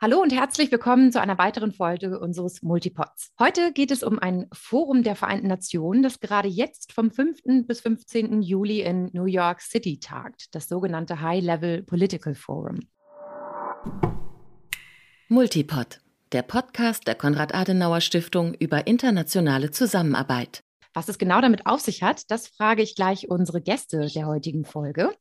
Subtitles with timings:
[0.00, 3.32] Hallo und herzlich willkommen zu einer weiteren Folge unseres Multipods.
[3.36, 7.66] Heute geht es um ein Forum der Vereinten Nationen, das gerade jetzt vom 5.
[7.66, 8.40] bis 15.
[8.40, 12.78] Juli in New York City tagt, das sogenannte High Level Political Forum.
[15.26, 15.98] Multipod,
[16.30, 20.62] der Podcast der Konrad-Adenauer Stiftung über internationale Zusammenarbeit.
[20.98, 24.64] Was es genau damit auf sich hat, das frage ich gleich unsere Gäste der heutigen
[24.64, 25.14] Folge,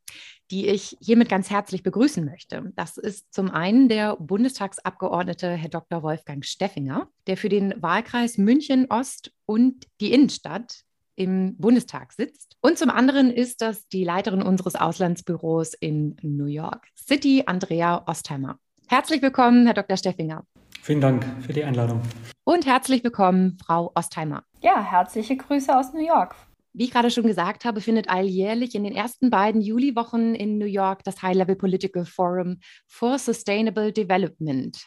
[0.50, 2.74] die ich hiermit ganz herzlich begrüßen möchte.
[2.76, 6.02] Das ist zum einen der Bundestagsabgeordnete Herr Dr.
[6.02, 10.82] Wolfgang Steffinger, der für den Wahlkreis München Ost und die Innenstadt
[11.16, 12.58] im Bundestag sitzt.
[12.60, 18.58] Und zum anderen ist das die Leiterin unseres Auslandsbüros in New York City, Andrea Ostheimer.
[18.88, 19.96] Herzlich willkommen, Herr Dr.
[19.96, 20.44] Steffinger.
[20.88, 22.02] Vielen Dank für die Einladung.
[22.46, 24.44] Und herzlich willkommen, Frau Ostheimer.
[24.62, 26.34] Ja, herzliche Grüße aus New York.
[26.72, 30.66] Wie ich gerade schon gesagt habe, findet alljährlich in den ersten beiden Juliwochen in New
[30.66, 34.78] York das High-Level Political Forum for Sustainable Development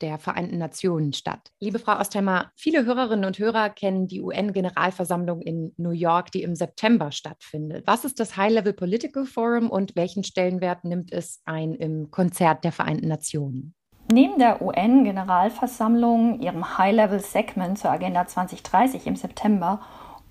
[0.00, 1.50] der Vereinten Nationen statt.
[1.60, 6.54] Liebe Frau Ostheimer, viele Hörerinnen und Hörer kennen die UN-Generalversammlung in New York, die im
[6.54, 7.86] September stattfindet.
[7.86, 12.72] Was ist das High-Level Political Forum und welchen Stellenwert nimmt es ein im Konzert der
[12.72, 13.74] Vereinten Nationen?
[14.12, 19.78] Neben der UN-Generalversammlung, ihrem High-Level-Segment zur Agenda 2030 im September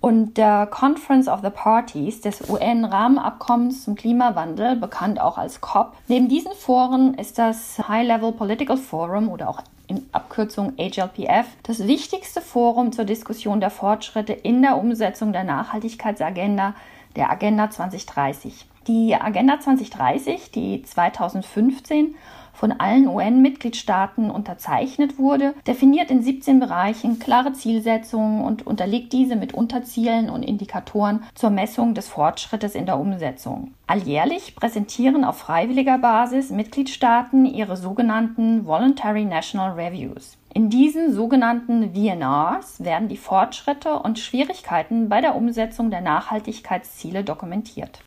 [0.02, 5.94] und der Conference of the Parties des UN-Rahmenabkommens zum Klimawandel, bekannt auch als COP.
[6.10, 12.42] Neben diesen Foren ist das High-Level Political Forum oder auch in Abkürzung HLPF das wichtigste
[12.42, 16.74] Forum zur Diskussion der Fortschritte in der Umsetzung der Nachhaltigkeitsagenda
[17.16, 18.66] der Agenda 2030.
[18.88, 22.16] Die Agenda 2030, die 2015
[22.60, 29.54] von allen UN-Mitgliedstaaten unterzeichnet wurde, definiert in 17 Bereichen klare Zielsetzungen und unterlegt diese mit
[29.54, 33.74] Unterzielen und Indikatoren zur Messung des Fortschrittes in der Umsetzung.
[33.88, 40.38] Alljährlich präsentieren auf freiwilliger Basis Mitgliedstaaten ihre sogenannten Voluntary National Reviews.
[40.54, 48.02] In diesen sogenannten VNRs werden die Fortschritte und Schwierigkeiten bei der Umsetzung der Nachhaltigkeitsziele dokumentiert.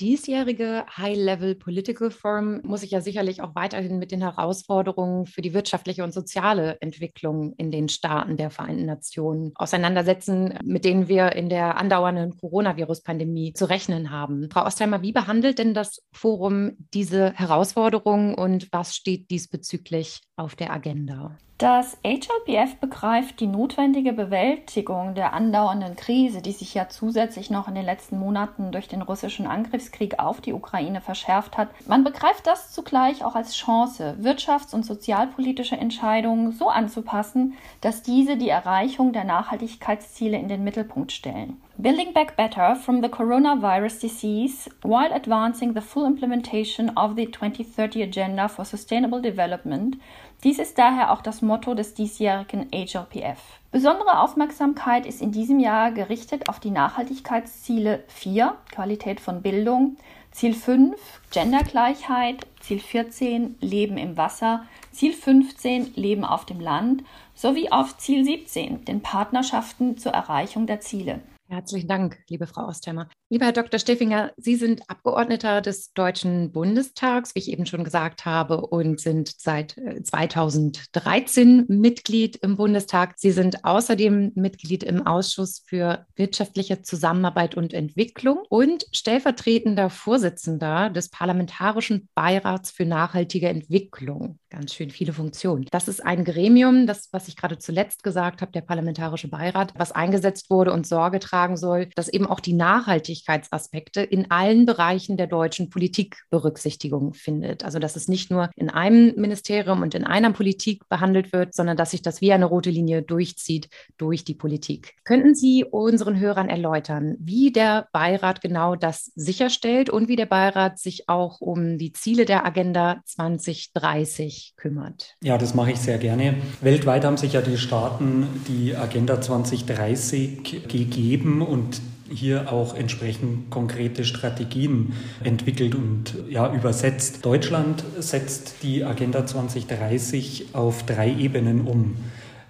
[0.00, 5.54] Diesjährige High-Level Political Forum muss sich ja sicherlich auch weiterhin mit den Herausforderungen für die
[5.54, 11.48] wirtschaftliche und soziale Entwicklung in den Staaten der Vereinten Nationen auseinandersetzen, mit denen wir in
[11.48, 14.48] der andauernden Coronavirus-Pandemie zu rechnen haben.
[14.50, 20.72] Frau Ostheimer, wie behandelt denn das Forum diese Herausforderungen und was steht diesbezüglich auf der
[20.72, 21.38] Agenda?
[21.58, 27.76] Das HLPF begreift die notwendige Bewältigung der andauernden Krise, die sich ja zusätzlich noch in
[27.76, 31.68] den letzten Monaten durch den russischen Angriffskrieg auf die Ukraine verschärft hat.
[31.86, 38.36] Man begreift das zugleich auch als Chance, wirtschafts- und sozialpolitische Entscheidungen so anzupassen, dass diese
[38.36, 41.62] die Erreichung der Nachhaltigkeitsziele in den Mittelpunkt stellen.
[41.76, 48.02] Building back better from the coronavirus disease while advancing the full implementation of the 2030
[48.02, 49.96] Agenda for Sustainable Development
[50.44, 53.40] dies ist daher auch das Motto des diesjährigen HLPF.
[53.72, 59.96] Besondere Aufmerksamkeit ist in diesem Jahr gerichtet auf die Nachhaltigkeitsziele 4, Qualität von Bildung,
[60.30, 60.94] Ziel 5,
[61.32, 67.02] Gendergleichheit, Ziel 14, Leben im Wasser, Ziel 15, Leben auf dem Land
[67.34, 71.20] sowie auf Ziel 17, den Partnerschaften zur Erreichung der Ziele.
[71.46, 73.08] Herzlichen Dank, liebe Frau Ostheimer.
[73.28, 73.78] Lieber Herr Dr.
[73.78, 79.34] Steffinger, Sie sind Abgeordneter des Deutschen Bundestags, wie ich eben schon gesagt habe, und sind
[79.38, 83.14] seit 2013 äh, Mitglied im Bundestag.
[83.16, 91.10] Sie sind außerdem Mitglied im Ausschuss für wirtschaftliche Zusammenarbeit und Entwicklung und stellvertretender Vorsitzender des
[91.10, 94.38] Parlamentarischen Beirats für nachhaltige Entwicklung.
[94.48, 95.66] Ganz schön viele Funktionen.
[95.72, 99.90] Das ist ein Gremium, das, was ich gerade zuletzt gesagt habe, der Parlamentarische Beirat, was
[99.90, 105.16] eingesetzt wurde und Sorge tragen beitragen soll, dass eben auch die Nachhaltigkeitsaspekte in allen Bereichen
[105.16, 107.64] der deutschen Politik Berücksichtigung findet.
[107.64, 111.76] Also dass es nicht nur in einem Ministerium und in einer Politik behandelt wird, sondern
[111.76, 113.68] dass sich das wie eine rote Linie durchzieht
[113.98, 114.94] durch die Politik.
[115.04, 120.78] Könnten Sie unseren Hörern erläutern, wie der Beirat genau das sicherstellt und wie der Beirat
[120.78, 125.14] sich auch um die Ziele der Agenda 2030 kümmert?
[125.22, 126.36] Ja, das mache ich sehr gerne.
[126.60, 131.80] Weltweit haben sich ja die Staaten die Agenda 2030 gegeben gegeben und
[132.10, 134.92] hier auch entsprechend konkrete Strategien
[135.24, 137.24] entwickelt und ja, übersetzt.
[137.24, 141.96] Deutschland setzt die Agenda 2030 auf drei Ebenen um.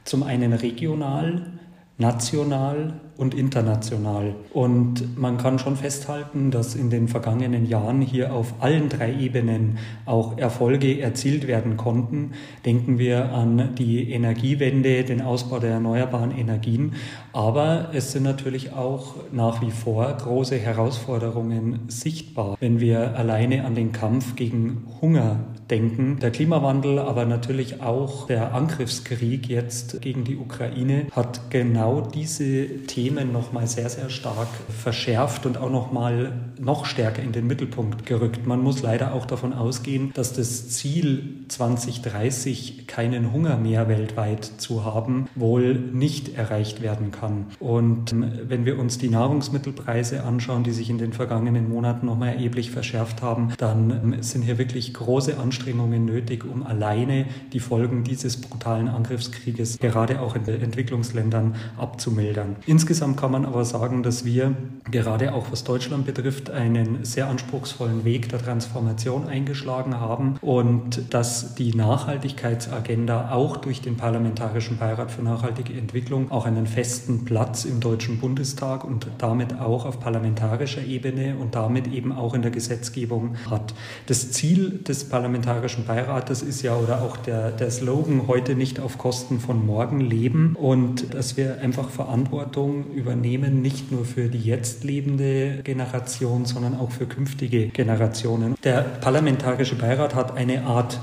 [0.04, 1.52] Zum einen regional,
[1.98, 4.34] national und international.
[4.52, 9.78] Und man kann schon festhalten, dass in den vergangenen Jahren hier auf allen drei Ebenen
[10.04, 12.32] auch Erfolge erzielt werden konnten.
[12.64, 16.94] Denken wir an die Energiewende, den Ausbau der erneuerbaren Energien.
[17.32, 23.74] Aber es sind natürlich auch nach wie vor große Herausforderungen sichtbar, wenn wir alleine an
[23.74, 25.40] den Kampf gegen Hunger
[25.70, 26.18] denken.
[26.20, 33.03] Der Klimawandel, aber natürlich auch der Angriffskrieg jetzt gegen die Ukraine hat genau diese Themen
[33.10, 38.46] nochmal sehr, sehr stark verschärft und auch nochmal noch stärker in den Mittelpunkt gerückt.
[38.46, 44.84] Man muss leider auch davon ausgehen, dass das Ziel 2030 keinen Hunger mehr weltweit zu
[44.84, 47.46] haben, wohl nicht erreicht werden kann.
[47.60, 52.30] Und ähm, wenn wir uns die Nahrungsmittelpreise anschauen, die sich in den vergangenen Monaten nochmal
[52.30, 58.04] erheblich verschärft haben, dann ähm, sind hier wirklich große Anstrengungen nötig, um alleine die Folgen
[58.04, 62.56] dieses brutalen Angriffskrieges gerade auch in den Entwicklungsländern abzumildern.
[62.66, 64.54] Insgesamt kann man aber sagen, dass wir
[64.90, 71.54] gerade auch was Deutschland betrifft einen sehr anspruchsvollen Weg der Transformation eingeschlagen haben und dass
[71.54, 77.80] die Nachhaltigkeitsagenda auch durch den Parlamentarischen Beirat für nachhaltige Entwicklung auch einen festen Platz im
[77.80, 83.36] Deutschen Bundestag und damit auch auf parlamentarischer Ebene und damit eben auch in der Gesetzgebung
[83.50, 83.74] hat.
[84.06, 88.80] Das Ziel des Parlamentarischen Parlamentarischen Beirates ist ja oder auch der, der Slogan heute nicht
[88.80, 94.40] auf Kosten von morgen leben und dass wir einfach Verantwortung übernehmen, nicht nur für die
[94.40, 98.54] jetzt lebende Generation, sondern auch für künftige Generationen.
[98.64, 100.98] Der Parlamentarische Beirat hat eine Art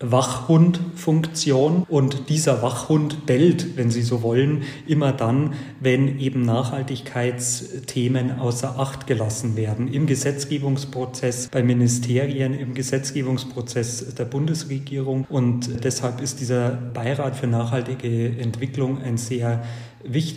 [0.00, 8.78] Wachhundfunktion und dieser Wachhund bellt, wenn Sie so wollen, immer dann, wenn eben Nachhaltigkeitsthemen außer
[8.78, 9.92] Acht gelassen werden.
[9.92, 18.38] Im Gesetzgebungsprozess bei Ministerien, im Gesetzgebungsprozess der Bundesregierung und deshalb ist dieser Beirat für nachhaltige
[18.38, 19.64] Entwicklung ein sehr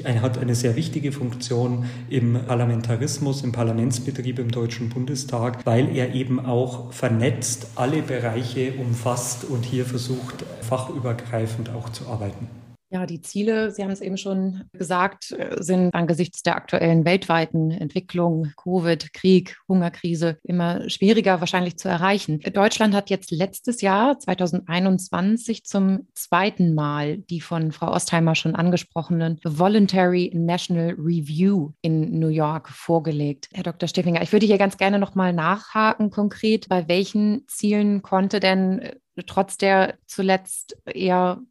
[0.03, 6.13] er hat eine sehr wichtige Funktion im Parlamentarismus, im Parlamentsbetrieb im Deutschen Bundestag, weil er
[6.15, 12.60] eben auch vernetzt alle Bereiche umfasst und hier versucht, fachübergreifend auch zu arbeiten.
[12.93, 17.71] Ja, die Ziele, Sie haben es eben schon gesagt, äh, sind angesichts der aktuellen weltweiten
[17.71, 22.41] Entwicklung, Covid, Krieg, Hungerkrise, immer schwieriger wahrscheinlich zu erreichen.
[22.53, 29.39] Deutschland hat jetzt letztes Jahr, 2021, zum zweiten Mal die von Frau Ostheimer schon angesprochenen
[29.45, 33.47] Voluntary National Review in New York vorgelegt.
[33.53, 33.87] Herr Dr.
[33.87, 38.81] Steffinger, ich würde hier ganz gerne nochmal nachhaken konkret, bei welchen Zielen konnte denn
[39.25, 41.41] trotz der zuletzt eher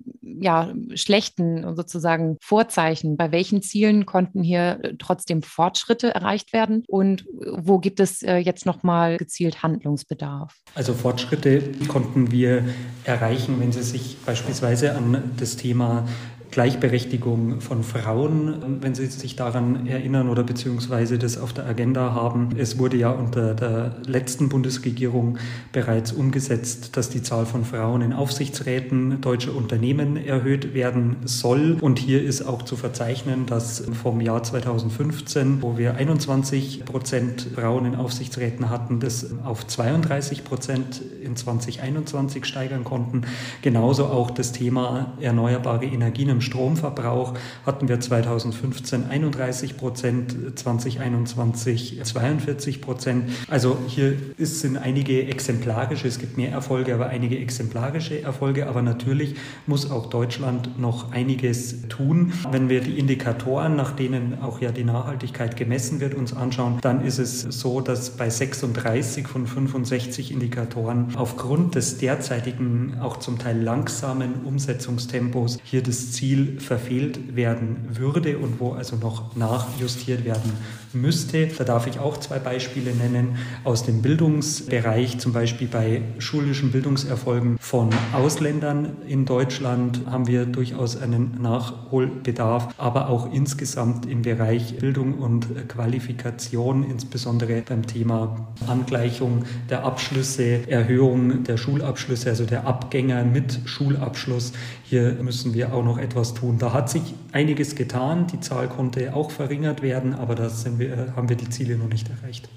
[0.40, 7.78] ja, schlechten sozusagen Vorzeichen, bei welchen Zielen konnten hier trotzdem Fortschritte erreicht werden und wo
[7.78, 10.56] gibt es äh, jetzt nochmal gezielt Handlungsbedarf?
[10.74, 12.64] Also Fortschritte konnten wir
[13.04, 16.06] erreichen, wenn Sie sich beispielsweise an das Thema
[16.50, 22.50] Gleichberechtigung von Frauen, wenn Sie sich daran erinnern oder beziehungsweise das auf der Agenda haben.
[22.56, 25.38] Es wurde ja unter der letzten Bundesregierung
[25.72, 31.76] bereits umgesetzt, dass die Zahl von Frauen in Aufsichtsräten deutscher Unternehmen erhöht werden soll.
[31.80, 37.86] Und hier ist auch zu verzeichnen, dass vom Jahr 2015, wo wir 21 Prozent Frauen
[37.86, 43.22] in Aufsichtsräten hatten, das auf 32 Prozent in 2021 steigern konnten.
[43.62, 47.34] Genauso auch das Thema erneuerbare Energien im Stromverbrauch
[47.66, 53.30] hatten wir 2015 31 Prozent, 2021 42 Prozent.
[53.48, 58.68] Also hier sind einige exemplarische, es gibt mehr Erfolge, aber einige exemplarische Erfolge.
[58.68, 59.34] Aber natürlich
[59.66, 62.32] muss auch Deutschland noch einiges tun.
[62.50, 67.04] Wenn wir die Indikatoren, nach denen auch ja die Nachhaltigkeit gemessen wird, uns anschauen, dann
[67.04, 73.60] ist es so, dass bei 36 von 65 Indikatoren aufgrund des derzeitigen, auch zum Teil
[73.60, 80.52] langsamen Umsetzungstempos hier das Ziel Ziel verfehlt werden würde und wo also noch nachjustiert werden
[80.92, 81.46] müsste.
[81.46, 87.58] Da darf ich auch zwei Beispiele nennen aus dem Bildungsbereich, zum Beispiel bei schulischen Bildungserfolgen
[87.60, 95.14] von Ausländern in Deutschland haben wir durchaus einen Nachholbedarf, aber auch insgesamt im Bereich Bildung
[95.14, 103.60] und Qualifikation, insbesondere beim Thema Angleichung der Abschlüsse, Erhöhung der Schulabschlüsse, also der Abgänger mit
[103.64, 104.52] Schulabschluss.
[104.84, 106.58] Hier müssen wir auch noch etwas tun.
[106.58, 108.26] Da hat sich einiges getan.
[108.32, 110.48] Die Zahl konnte auch verringert werden, aber da
[110.80, 112.48] wir, haben wir die Ziele noch nicht erreicht.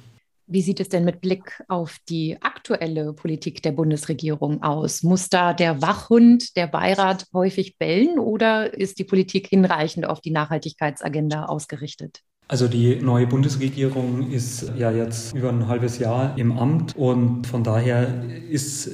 [0.46, 5.02] Wie sieht es denn mit Blick auf die aktuelle Politik der Bundesregierung aus?
[5.02, 10.32] Muss da der Wachhund, der Beirat häufig bellen oder ist die Politik hinreichend auf die
[10.32, 12.20] Nachhaltigkeitsagenda ausgerichtet?
[12.50, 17.64] Also die neue Bundesregierung ist ja jetzt über ein halbes Jahr im Amt und von
[17.64, 18.90] daher ist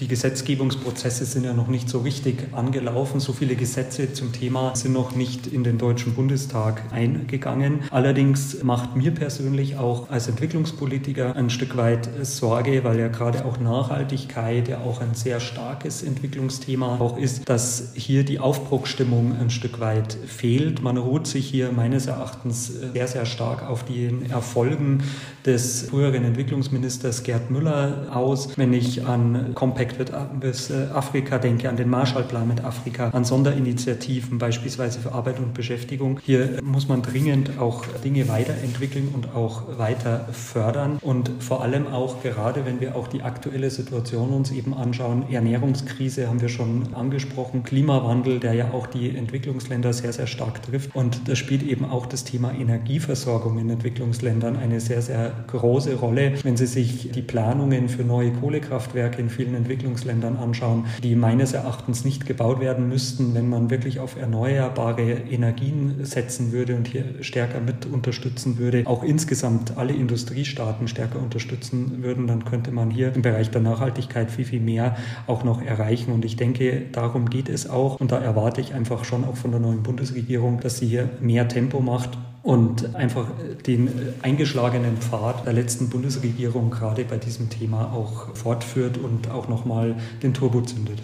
[0.00, 3.18] die Gesetzgebungsprozesse sind ja noch nicht so richtig angelaufen.
[3.18, 7.80] So viele Gesetze zum Thema sind noch nicht in den Deutschen Bundestag eingegangen.
[7.90, 13.58] Allerdings macht mir persönlich auch als Entwicklungspolitiker ein Stück weit Sorge, weil ja gerade auch
[13.58, 19.80] Nachhaltigkeit ja auch ein sehr starkes Entwicklungsthema auch ist, dass hier die Aufbruchstimmung ein Stück
[19.80, 20.82] weit fehlt.
[20.82, 25.02] Man ruht sich hier meines Erachtens sehr, sehr stark auf den Erfolgen
[25.48, 28.50] des früheren Entwicklungsministers Gerd Müller aus.
[28.58, 34.36] Wenn ich an Compact mit äh, Afrika denke, an den Marshallplan mit Afrika, an Sonderinitiativen
[34.36, 36.20] beispielsweise für Arbeit und Beschäftigung.
[36.22, 42.22] Hier muss man dringend auch Dinge weiterentwickeln und auch weiter fördern und vor allem auch
[42.22, 47.62] gerade, wenn wir auch die aktuelle Situation uns eben anschauen, Ernährungskrise haben wir schon angesprochen,
[47.62, 52.04] Klimawandel, der ja auch die Entwicklungsländer sehr, sehr stark trifft und da spielt eben auch
[52.04, 56.34] das Thema Energieversorgung in Entwicklungsländern eine sehr, sehr große Rolle.
[56.42, 62.04] Wenn Sie sich die Planungen für neue Kohlekraftwerke in vielen Entwicklungsländern anschauen, die meines Erachtens
[62.04, 67.60] nicht gebaut werden müssten, wenn man wirklich auf erneuerbare Energien setzen würde und hier stärker
[67.60, 73.22] mit unterstützen würde, auch insgesamt alle Industriestaaten stärker unterstützen würden, dann könnte man hier im
[73.22, 76.12] Bereich der Nachhaltigkeit viel, viel mehr auch noch erreichen.
[76.12, 78.00] Und ich denke, darum geht es auch.
[78.00, 81.48] Und da erwarte ich einfach schon auch von der neuen Bundesregierung, dass sie hier mehr
[81.48, 83.26] Tempo macht und einfach
[83.66, 89.96] den eingeschlagenen Pfad der letzten Bundesregierung gerade bei diesem Thema auch fortführt und auch nochmal
[90.22, 90.98] den Turbo zündet.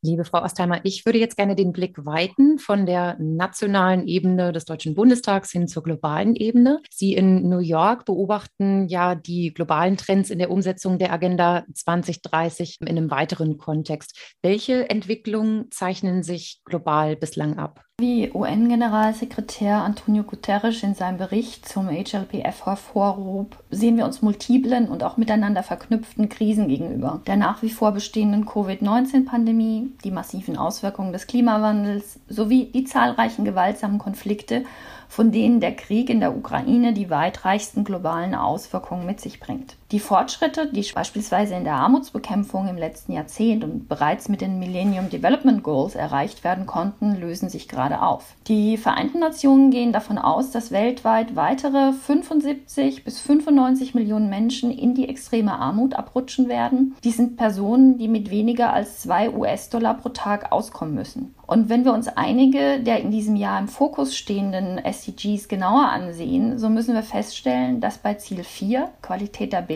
[0.00, 4.64] Liebe Frau Ostheimer, ich würde jetzt gerne den Blick weiten von der nationalen Ebene des
[4.64, 6.80] Deutschen Bundestags hin zur globalen Ebene.
[6.90, 12.78] Sie in New York beobachten ja die globalen Trends in der Umsetzung der Agenda 2030
[12.80, 14.36] in einem weiteren Kontext.
[14.40, 17.85] Welche Entwicklungen zeichnen sich global bislang ab?
[17.98, 25.02] Wie UN-Generalsekretär Antonio Guterres in seinem Bericht zum HLPF hervorhob, sehen wir uns multiplen und
[25.02, 27.22] auch miteinander verknüpften Krisen gegenüber.
[27.26, 33.98] Der nach wie vor bestehenden Covid-19-Pandemie, die massiven Auswirkungen des Klimawandels sowie die zahlreichen gewaltsamen
[33.98, 34.66] Konflikte,
[35.08, 39.76] von denen der Krieg in der Ukraine die weitreichsten globalen Auswirkungen mit sich bringt.
[39.92, 45.10] Die Fortschritte, die beispielsweise in der Armutsbekämpfung im letzten Jahrzehnt und bereits mit den Millennium
[45.10, 48.34] Development Goals erreicht werden konnten, lösen sich gerade auf.
[48.48, 54.96] Die Vereinten Nationen gehen davon aus, dass weltweit weitere 75 bis 95 Millionen Menschen in
[54.96, 56.96] die extreme Armut abrutschen werden.
[57.04, 61.32] Dies sind Personen, die mit weniger als zwei US-Dollar pro Tag auskommen müssen.
[61.46, 66.58] Und wenn wir uns einige der in diesem Jahr im Fokus stehenden SDGs genauer ansehen,
[66.58, 69.75] so müssen wir feststellen, dass bei Ziel 4, Qualität der Bildung,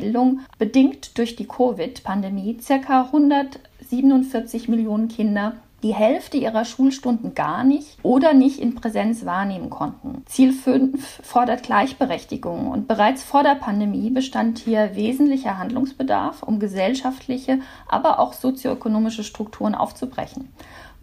[0.58, 3.02] bedingt durch die Covid-Pandemie ca.
[3.12, 10.22] 147 Millionen Kinder die Hälfte ihrer Schulstunden gar nicht oder nicht in Präsenz wahrnehmen konnten.
[10.26, 17.60] Ziel 5 fordert Gleichberechtigung und bereits vor der Pandemie bestand hier wesentlicher Handlungsbedarf, um gesellschaftliche,
[17.88, 20.50] aber auch sozioökonomische Strukturen aufzubrechen.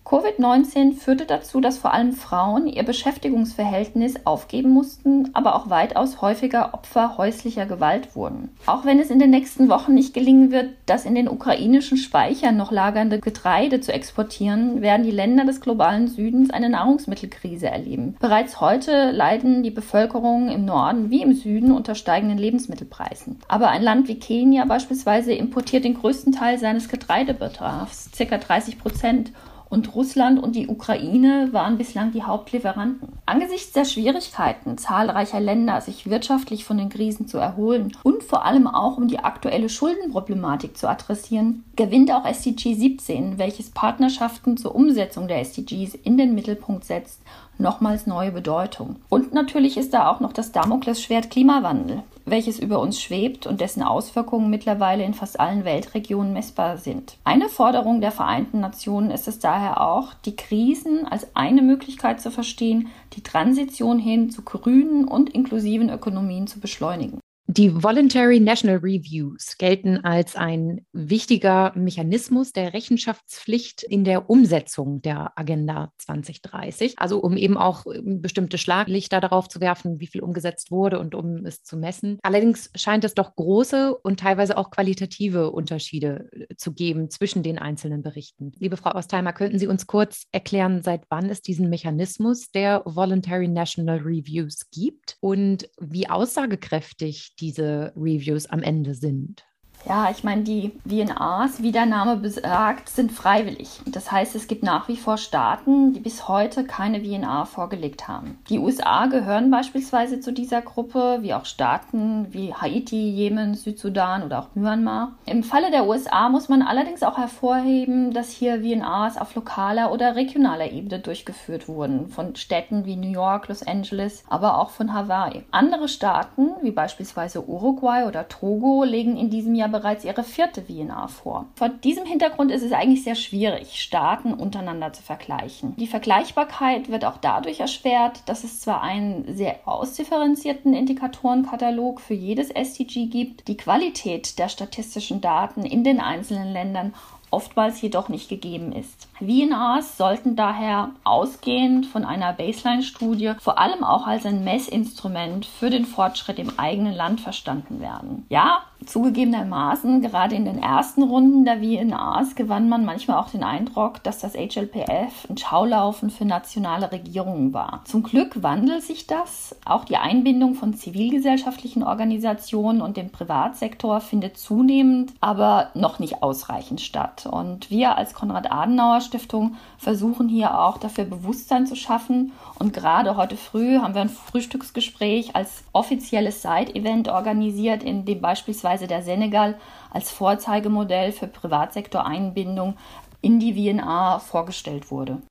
[0.07, 6.73] Covid-19 führte dazu, dass vor allem Frauen ihr Beschäftigungsverhältnis aufgeben mussten, aber auch weitaus häufiger
[6.73, 8.55] Opfer häuslicher Gewalt wurden.
[8.67, 12.55] Auch wenn es in den nächsten Wochen nicht gelingen wird, das in den ukrainischen Speichern
[12.55, 18.15] noch lagernde Getreide zu exportieren, werden die Länder des globalen Südens eine Nahrungsmittelkrise erleben.
[18.21, 23.41] Bereits heute leiden die Bevölkerung im Norden wie im Süden unter steigenden Lebensmittelpreisen.
[23.49, 28.37] Aber ein Land wie Kenia beispielsweise importiert den größten Teil seines Getreidebedarfs, ca.
[28.37, 29.33] 30 Prozent
[29.69, 33.09] und Russland und die Ukraine waren bislang die Hauptlieferanten.
[33.25, 38.67] Angesichts der Schwierigkeiten zahlreicher Länder, sich wirtschaftlich von den Krisen zu erholen und vor allem
[38.67, 45.27] auch um die aktuelle Schuldenproblematik zu adressieren, gewinnt auch SDG 17, welches Partnerschaften zur Umsetzung
[45.27, 47.21] der SDGs in den Mittelpunkt setzt
[47.59, 48.97] nochmals neue Bedeutung.
[49.09, 53.83] Und natürlich ist da auch noch das Damoklesschwert Klimawandel, welches über uns schwebt und dessen
[53.83, 57.17] Auswirkungen mittlerweile in fast allen Weltregionen messbar sind.
[57.23, 62.31] Eine Forderung der Vereinten Nationen ist es daher auch, die Krisen als eine Möglichkeit zu
[62.31, 67.19] verstehen, die Transition hin zu grünen und inklusiven Ökonomien zu beschleunigen.
[67.49, 75.31] Die Voluntary National Reviews gelten als ein wichtiger Mechanismus der Rechenschaftspflicht in der Umsetzung der
[75.39, 76.95] Agenda 2030.
[76.97, 81.15] Also um eben auch ähm, bestimmte Schlaglichter darauf zu werfen, wie viel umgesetzt wurde und
[81.15, 82.19] um es zu messen.
[82.21, 87.59] Allerdings scheint es doch große und teilweise auch qualitative Unterschiede äh, zu geben zwischen den
[87.59, 88.51] einzelnen Berichten.
[88.59, 93.47] Liebe Frau Ostheimer, könnten Sie uns kurz erklären, seit wann es diesen Mechanismus der Voluntary
[93.47, 99.45] National Reviews gibt und wie aussagekräftig diese Reviews am Ende sind?
[99.87, 103.69] Ja, ich meine, die VNAs, wie der Name besagt, sind freiwillig.
[103.85, 108.37] Das heißt, es gibt nach wie vor Staaten, die bis heute keine VNA vorgelegt haben.
[108.49, 114.39] Die USA gehören beispielsweise zu dieser Gruppe, wie auch Staaten wie Haiti, Jemen, Südsudan oder
[114.39, 115.13] auch Myanmar.
[115.25, 120.17] Im Falle der USA muss man allerdings auch hervorheben, dass hier VNAs auf lokaler oder
[120.17, 125.45] regionaler Ebene durchgeführt wurden, von Städten wie New York, Los Angeles, aber auch von Hawaii.
[125.51, 131.07] Andere Staaten, wie beispielsweise Uruguay oder Togo, legen in diesem Jahr bereits ihre vierte VNA
[131.07, 131.45] vor.
[131.53, 135.75] Vor diesem Hintergrund ist es eigentlich sehr schwierig, Staaten untereinander zu vergleichen.
[135.77, 142.49] Die Vergleichbarkeit wird auch dadurch erschwert, dass es zwar einen sehr ausdifferenzierten Indikatorenkatalog für jedes
[142.49, 146.95] SDG gibt, die Qualität der statistischen Daten in den einzelnen Ländern
[147.31, 149.07] oftmals jedoch nicht gegeben ist.
[149.19, 155.85] VNAs sollten daher ausgehend von einer Baseline-Studie vor allem auch als ein Messinstrument für den
[155.85, 158.25] Fortschritt im eigenen Land verstanden werden.
[158.29, 164.03] Ja, Zugegebenermaßen, gerade in den ersten Runden der VNAs gewann man manchmal auch den Eindruck,
[164.03, 167.81] dass das HLPF ein Schaulaufen für nationale Regierungen war.
[167.85, 169.55] Zum Glück wandelt sich das.
[169.65, 176.79] Auch die Einbindung von zivilgesellschaftlichen Organisationen und dem Privatsektor findet zunehmend, aber noch nicht ausreichend
[176.79, 177.16] statt.
[177.25, 182.31] Und wir als Konrad-Adenauer-Stiftung versuchen hier auch dafür Bewusstsein zu schaffen.
[182.59, 188.67] Und gerade heute früh haben wir ein Frühstücksgespräch als offizielles Side-Event organisiert, in dem beispielsweise
[188.67, 189.55] beispielsweise der Senegal
[189.91, 192.75] als Vorzeigemodell für Privatsektoreinbindung
[193.21, 195.21] in die VNA vorgestellt wurde.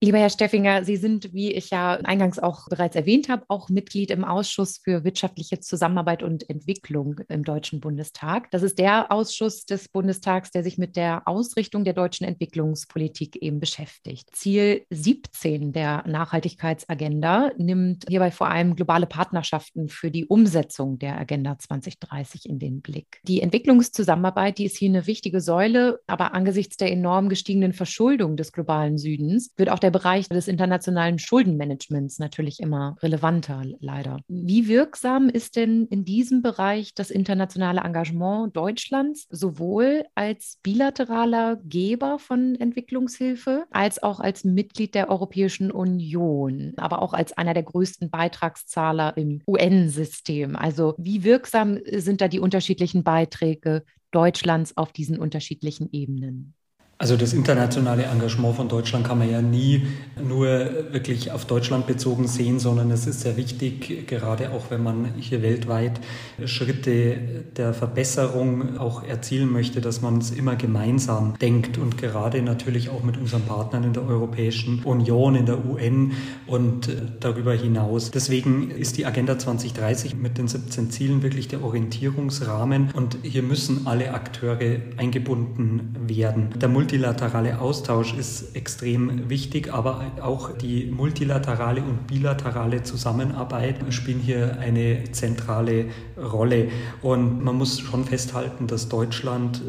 [0.00, 4.12] Lieber Herr Steffinger, Sie sind, wie ich ja eingangs auch bereits erwähnt habe, auch Mitglied
[4.12, 8.48] im Ausschuss für wirtschaftliche Zusammenarbeit und Entwicklung im Deutschen Bundestag.
[8.52, 13.58] Das ist der Ausschuss des Bundestags, der sich mit der Ausrichtung der deutschen Entwicklungspolitik eben
[13.58, 14.28] beschäftigt.
[14.36, 21.58] Ziel 17 der Nachhaltigkeitsagenda nimmt hierbei vor allem globale Partnerschaften für die Umsetzung der Agenda
[21.58, 23.18] 2030 in den Blick.
[23.24, 28.52] Die Entwicklungszusammenarbeit, die ist hier eine wichtige Säule, aber angesichts der enorm gestiegenen Verschuldung des
[28.52, 34.18] globalen Südens wird auch der der Bereich des internationalen Schuldenmanagements natürlich immer relevanter, leider.
[34.28, 42.18] Wie wirksam ist denn in diesem Bereich das internationale Engagement Deutschlands, sowohl als bilateraler Geber
[42.18, 48.10] von Entwicklungshilfe als auch als Mitglied der Europäischen Union, aber auch als einer der größten
[48.10, 50.54] Beitragszahler im UN-System?
[50.54, 56.57] Also wie wirksam sind da die unterschiedlichen Beiträge Deutschlands auf diesen unterschiedlichen Ebenen?
[57.00, 59.86] Also das internationale Engagement von Deutschland kann man ja nie
[60.20, 60.48] nur
[60.90, 65.40] wirklich auf Deutschland bezogen sehen, sondern es ist sehr wichtig, gerade auch wenn man hier
[65.40, 66.00] weltweit
[66.44, 67.16] Schritte
[67.56, 73.04] der Verbesserung auch erzielen möchte, dass man es immer gemeinsam denkt und gerade natürlich auch
[73.04, 76.14] mit unseren Partnern in der Europäischen Union, in der UN
[76.48, 76.88] und
[77.20, 78.10] darüber hinaus.
[78.10, 83.86] Deswegen ist die Agenda 2030 mit den 17 Zielen wirklich der Orientierungsrahmen und hier müssen
[83.86, 86.54] alle Akteure eingebunden werden.
[86.60, 94.58] Der multilaterale Austausch ist extrem wichtig, aber auch die multilaterale und bilaterale Zusammenarbeit spielen hier
[94.58, 95.84] eine zentrale
[96.16, 96.68] Rolle.
[97.02, 99.60] Und man muss schon festhalten, dass Deutschland,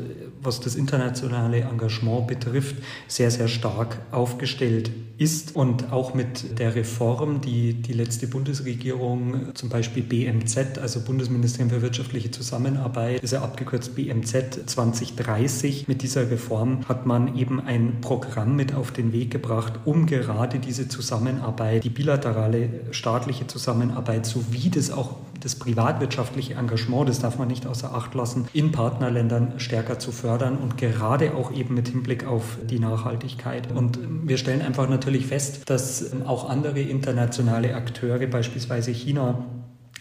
[0.42, 2.78] was das internationale Engagement betrifft,
[3.10, 9.68] sehr, sehr stark aufgestellt ist und auch mit der Reform, die die letzte Bundesregierung, zum
[9.68, 16.88] Beispiel BMZ, also Bundesministerium für wirtschaftliche Zusammenarbeit, ist ja abgekürzt BMZ 2030, mit dieser Reform
[16.88, 21.90] hat man eben ein Programm mit auf den Weg gebracht, um gerade diese Zusammenarbeit, die
[21.90, 28.14] bilaterale staatliche Zusammenarbeit sowie das auch das privatwirtschaftliche Engagement, das darf man nicht außer Acht
[28.14, 33.72] lassen, in Partnerländern stärker zu fördern und gerade auch eben mit Hinblick auf die Nachhaltigkeit.
[33.72, 39.46] Und wir stellen einfach natürlich fest, dass auch andere internationale Akteure, beispielsweise China,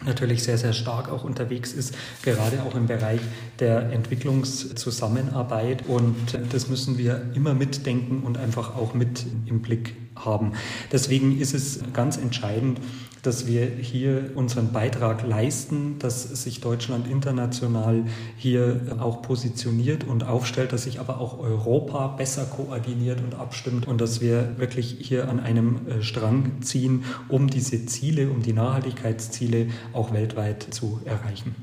[0.04, 3.20] natürlich sehr, sehr stark auch unterwegs ist, gerade auch im Bereich
[3.58, 5.86] der Entwicklungszusammenarbeit.
[5.86, 10.52] Und das müssen wir immer mitdenken und einfach auch mit im Blick haben.
[10.92, 12.80] Deswegen ist es ganz entscheidend,
[13.22, 18.04] dass wir hier unseren Beitrag leisten, dass sich Deutschland international
[18.36, 24.00] hier auch positioniert und aufstellt, dass sich aber auch Europa besser koordiniert und abstimmt und
[24.00, 29.68] dass wir wirklich hier an einem äh, Strang ziehen, um diese Ziele, um die Nachhaltigkeitsziele
[29.92, 31.54] auch weltweit zu erreichen.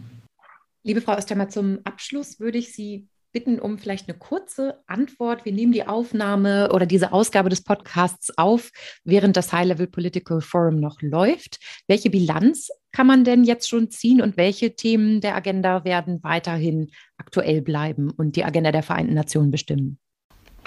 [0.83, 5.43] Liebe Frau Ostermer, zum Abschluss würde ich Sie bitten um vielleicht eine kurze Antwort.
[5.43, 8.71] Wir nehmen die Aufnahme oder diese Ausgabe des Podcasts auf,
[9.03, 11.59] während das High-Level Political Forum noch läuft.
[11.85, 16.91] Welche Bilanz kann man denn jetzt schon ziehen und welche Themen der Agenda werden weiterhin
[17.17, 19.99] aktuell bleiben und die Agenda der Vereinten Nationen bestimmen?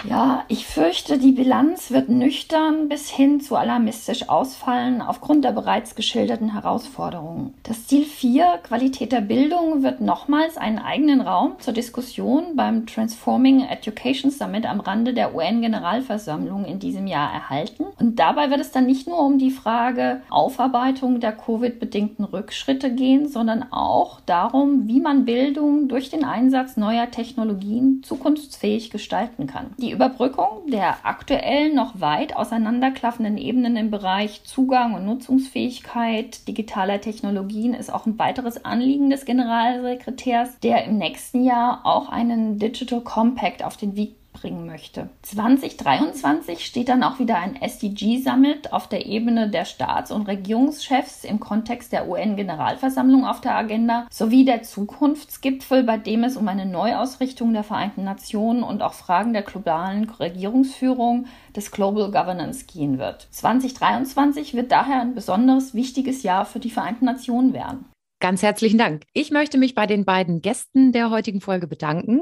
[0.07, 5.93] Ja, ich fürchte, die Bilanz wird nüchtern bis hin zu alarmistisch ausfallen aufgrund der bereits
[5.95, 7.53] geschilderten Herausforderungen.
[7.63, 13.61] Das Ziel 4, Qualität der Bildung, wird nochmals einen eigenen Raum zur Diskussion beim Transforming
[13.61, 17.85] Education Summit am Rande der UN-Generalversammlung in diesem Jahr erhalten.
[17.99, 23.27] Und dabei wird es dann nicht nur um die Frage Aufarbeitung der Covid-bedingten Rückschritte gehen,
[23.27, 29.67] sondern auch darum, wie man Bildung durch den Einsatz neuer Technologien zukunftsfähig gestalten kann.
[29.77, 37.01] Die die Überbrückung der aktuell noch weit auseinanderklaffenden Ebenen im Bereich Zugang und Nutzungsfähigkeit digitaler
[37.01, 43.01] Technologien ist auch ein weiteres Anliegen des Generalsekretärs, der im nächsten Jahr auch einen Digital
[43.01, 45.09] Compact auf den Weg bringen möchte.
[45.23, 51.39] 2023 steht dann auch wieder ein SDG-Summit auf der Ebene der Staats- und Regierungschefs im
[51.39, 57.53] Kontext der UN-Generalversammlung auf der Agenda sowie der Zukunftsgipfel, bei dem es um eine Neuausrichtung
[57.53, 63.27] der Vereinten Nationen und auch Fragen der globalen Regierungsführung des Global Governance gehen wird.
[63.31, 67.85] 2023 wird daher ein besonderes wichtiges Jahr für die Vereinten Nationen werden.
[68.21, 69.03] Ganz herzlichen Dank.
[69.13, 72.21] Ich möchte mich bei den beiden Gästen der heutigen Folge bedanken.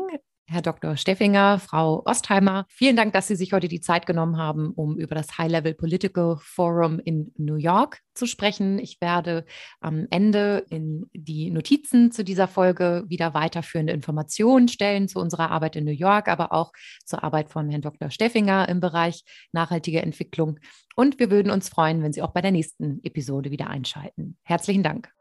[0.49, 0.95] Herr Dr.
[0.95, 5.13] Steffinger, Frau Ostheimer, vielen Dank, dass Sie sich heute die Zeit genommen haben, um über
[5.13, 8.79] das High-Level Political Forum in New York zu sprechen.
[8.79, 9.45] Ich werde
[9.81, 15.75] am Ende in die Notizen zu dieser Folge wieder weiterführende Informationen stellen zu unserer Arbeit
[15.75, 16.71] in New York, aber auch
[17.03, 18.09] zur Arbeit von Herrn Dr.
[18.09, 20.59] Steffinger im Bereich nachhaltige Entwicklung.
[20.95, 24.37] Und wir würden uns freuen, wenn Sie auch bei der nächsten Episode wieder einschalten.
[24.43, 25.11] Herzlichen Dank.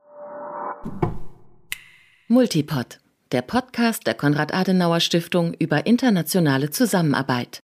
[2.28, 3.00] Multipod
[3.32, 7.60] der Podcast der Konrad-Adenauer-Stiftung über internationale Zusammenarbeit.